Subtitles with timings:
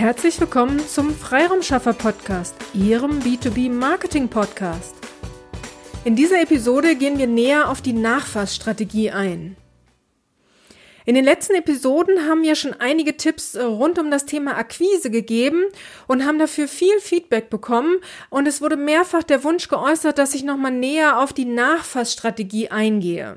[0.00, 4.94] Herzlich willkommen zum Freiraumschaffer Podcast, Ihrem B2B Marketing Podcast.
[6.06, 9.58] In dieser Episode gehen wir näher auf die Nachfassstrategie ein.
[11.04, 15.64] In den letzten Episoden haben wir schon einige Tipps rund um das Thema Akquise gegeben
[16.06, 17.96] und haben dafür viel Feedback bekommen
[18.30, 23.36] und es wurde mehrfach der Wunsch geäußert, dass ich nochmal näher auf die Nachfassstrategie eingehe.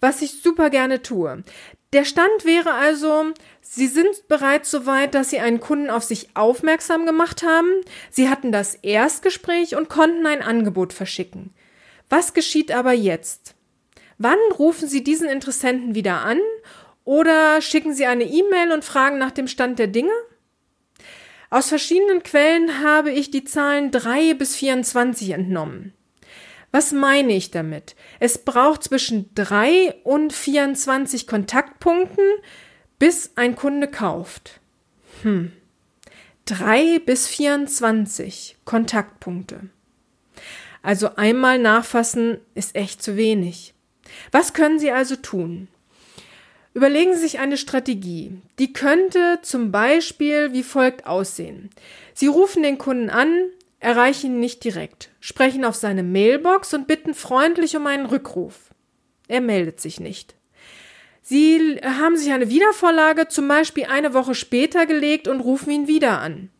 [0.00, 1.44] Was ich super gerne tue.
[1.92, 6.28] Der Stand wäre also, Sie sind bereits so weit, dass Sie einen Kunden auf sich
[6.34, 7.68] aufmerksam gemacht haben.
[8.10, 11.52] Sie hatten das Erstgespräch und konnten ein Angebot verschicken.
[12.08, 13.54] Was geschieht aber jetzt?
[14.16, 16.38] Wann rufen Sie diesen Interessenten wieder an
[17.04, 20.12] oder schicken Sie eine E-Mail und fragen nach dem Stand der Dinge?
[21.50, 25.92] Aus verschiedenen Quellen habe ich die Zahlen 3 bis 24 entnommen.
[26.72, 27.94] Was meine ich damit?
[28.18, 32.24] Es braucht zwischen drei und 24 Kontaktpunkten,
[32.98, 34.60] bis ein Kunde kauft.
[35.22, 35.52] Hm.
[36.46, 39.60] Drei bis 24 Kontaktpunkte.
[40.82, 43.74] Also einmal nachfassen ist echt zu wenig.
[44.32, 45.68] Was können Sie also tun?
[46.74, 48.40] Überlegen Sie sich eine Strategie.
[48.58, 51.70] Die könnte zum Beispiel wie folgt aussehen.
[52.14, 53.50] Sie rufen den Kunden an,
[53.82, 58.70] erreichen ihn nicht direkt, sprechen auf seine Mailbox und bitten freundlich um einen Rückruf.
[59.26, 60.36] Er meldet sich nicht.
[61.20, 66.20] Sie haben sich eine Wiedervorlage zum Beispiel eine Woche später gelegt und rufen ihn wieder
[66.20, 66.50] an.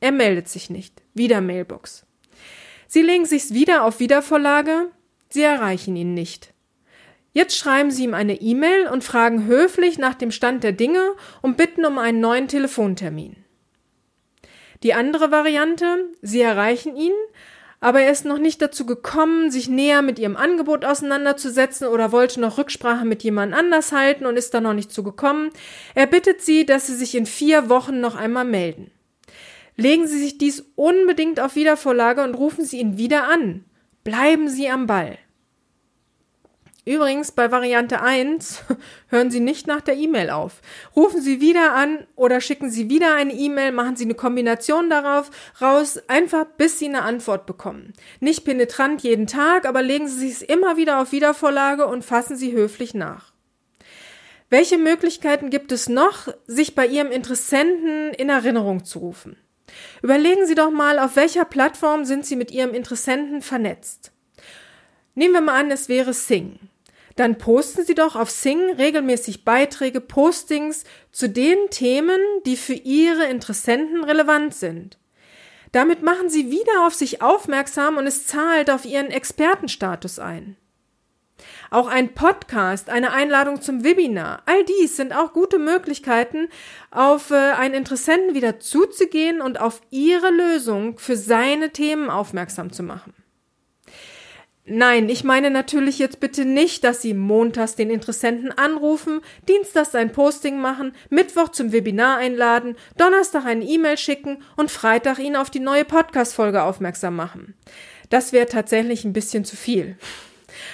[0.00, 1.02] Er meldet sich nicht.
[1.14, 2.06] Wieder Mailbox.
[2.86, 4.90] Sie legen sich's wieder auf Wiedervorlage.
[5.30, 6.52] Sie erreichen ihn nicht.
[7.32, 11.56] Jetzt schreiben Sie ihm eine E-Mail und fragen höflich nach dem Stand der Dinge und
[11.56, 13.36] bitten um einen neuen Telefontermin.
[14.82, 17.12] Die andere Variante, Sie erreichen ihn,
[17.80, 22.40] aber er ist noch nicht dazu gekommen, sich näher mit ihrem Angebot auseinanderzusetzen oder wollte
[22.40, 25.50] noch Rücksprache mit jemand anders halten und ist da noch nicht zu gekommen.
[25.94, 28.90] Er bittet sie, dass sie sich in vier Wochen noch einmal melden.
[29.80, 33.64] Legen Sie sich dies unbedingt auf Wiedervorlage und rufen Sie ihn wieder an.
[34.02, 35.18] Bleiben Sie am Ball.
[36.88, 38.62] Übrigens, bei Variante 1
[39.08, 40.62] hören Sie nicht nach der E-Mail auf.
[40.96, 45.30] Rufen Sie wieder an oder schicken Sie wieder eine E-Mail, machen Sie eine Kombination darauf
[45.60, 47.92] raus, einfach bis Sie eine Antwort bekommen.
[48.20, 52.54] Nicht penetrant jeden Tag, aber legen Sie es immer wieder auf Wiedervorlage und fassen Sie
[52.54, 53.34] höflich nach.
[54.48, 59.36] Welche Möglichkeiten gibt es noch, sich bei Ihrem Interessenten in Erinnerung zu rufen?
[60.02, 64.10] Überlegen Sie doch mal, auf welcher Plattform sind Sie mit Ihrem Interessenten vernetzt.
[65.14, 66.58] Nehmen wir mal an, es wäre Sing
[67.18, 73.24] dann posten Sie doch auf Sing regelmäßig Beiträge, Postings zu den Themen, die für Ihre
[73.26, 74.98] Interessenten relevant sind.
[75.72, 80.56] Damit machen Sie wieder auf sich aufmerksam und es zahlt auf Ihren Expertenstatus ein.
[81.70, 86.48] Auch ein Podcast, eine Einladung zum Webinar, all dies sind auch gute Möglichkeiten,
[86.92, 92.84] auf äh, einen Interessenten wieder zuzugehen und auf Ihre Lösung für seine Themen aufmerksam zu
[92.84, 93.12] machen.
[94.70, 100.12] Nein, ich meine natürlich jetzt bitte nicht, dass Sie montags den Interessenten anrufen, dienstags ein
[100.12, 105.60] Posting machen, Mittwoch zum Webinar einladen, Donnerstag eine E-Mail schicken und Freitag ihn auf die
[105.60, 107.54] neue Podcast-Folge aufmerksam machen.
[108.10, 109.96] Das wäre tatsächlich ein bisschen zu viel.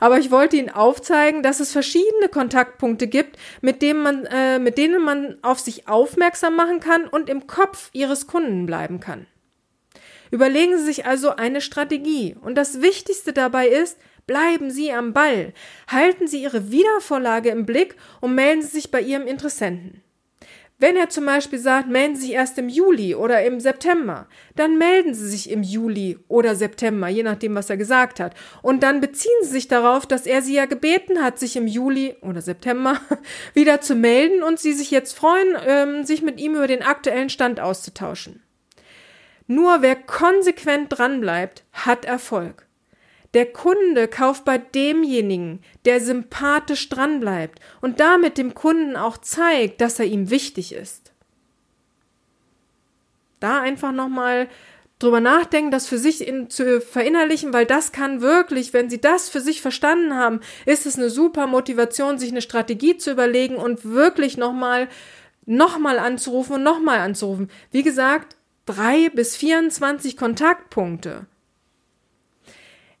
[0.00, 4.78] Aber ich wollte Ihnen aufzeigen, dass es verschiedene Kontaktpunkte gibt, mit denen man, äh, mit
[4.78, 9.26] denen man auf sich aufmerksam machen kann und im Kopf Ihres Kunden bleiben kann.
[10.30, 12.36] Überlegen Sie sich also eine Strategie.
[12.40, 15.52] Und das Wichtigste dabei ist, bleiben Sie am Ball.
[15.88, 20.02] Halten Sie Ihre Wiedervorlage im Blick und melden Sie sich bei Ihrem Interessenten.
[20.78, 24.76] Wenn er zum Beispiel sagt, melden Sie sich erst im Juli oder im September, dann
[24.76, 28.34] melden Sie sich im Juli oder September, je nachdem, was er gesagt hat.
[28.60, 32.16] Und dann beziehen Sie sich darauf, dass er Sie ja gebeten hat, sich im Juli
[32.20, 33.00] oder September
[33.54, 37.30] wieder zu melden und Sie sich jetzt freuen, ähm, sich mit ihm über den aktuellen
[37.30, 38.42] Stand auszutauschen.
[39.46, 42.66] Nur wer konsequent dranbleibt, hat Erfolg.
[43.34, 49.98] Der Kunde kauft bei demjenigen, der sympathisch dranbleibt und damit dem Kunden auch zeigt, dass
[49.98, 51.12] er ihm wichtig ist.
[53.40, 54.48] Da einfach nochmal
[54.98, 59.28] drüber nachdenken, das für sich in, zu verinnerlichen, weil das kann wirklich, wenn Sie das
[59.28, 63.84] für sich verstanden haben, ist es eine super Motivation, sich eine Strategie zu überlegen und
[63.84, 64.88] wirklich nochmal,
[65.44, 67.50] nochmal anzurufen und nochmal anzurufen.
[67.70, 68.35] Wie gesagt,
[68.66, 71.26] drei bis 24 Kontaktpunkte.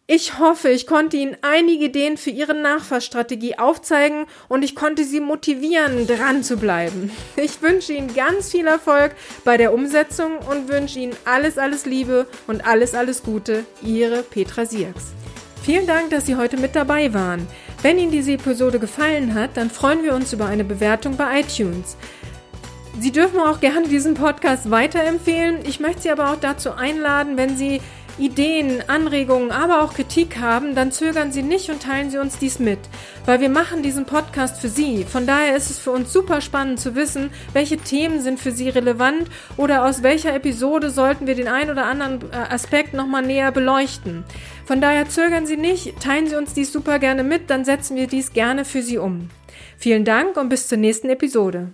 [0.08, 5.18] Ich hoffe, ich konnte Ihnen einige Ideen für Ihre Nachfassstrategie aufzeigen und ich konnte Sie
[5.18, 7.10] motivieren, dran zu bleiben.
[7.34, 12.28] Ich wünsche Ihnen ganz viel Erfolg bei der Umsetzung und wünsche Ihnen alles, alles Liebe
[12.46, 13.66] und alles, alles Gute.
[13.82, 15.06] Ihre Petra Sierks.
[15.64, 17.48] Vielen Dank, dass Sie heute mit dabei waren.
[17.82, 21.96] Wenn Ihnen diese Episode gefallen hat, dann freuen wir uns über eine Bewertung bei iTunes.
[22.98, 25.58] Sie dürfen auch gerne diesen Podcast weiterempfehlen.
[25.66, 27.80] Ich möchte Sie aber auch dazu einladen, wenn Sie
[28.18, 32.58] Ideen, Anregungen, aber auch Kritik haben, dann zögern Sie nicht und teilen Sie uns dies
[32.58, 32.78] mit,
[33.26, 35.04] weil wir machen diesen Podcast für Sie.
[35.04, 38.70] Von daher ist es für uns super spannend zu wissen, welche Themen sind für Sie
[38.70, 39.28] relevant
[39.58, 44.24] oder aus welcher Episode sollten wir den ein oder anderen äh, Aspekt nochmal näher beleuchten.
[44.64, 48.06] Von daher zögern Sie nicht, teilen Sie uns dies super gerne mit, dann setzen wir
[48.06, 49.28] dies gerne für Sie um.
[49.76, 51.72] Vielen Dank und bis zur nächsten Episode.